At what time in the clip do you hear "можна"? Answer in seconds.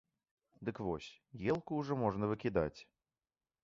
2.03-2.35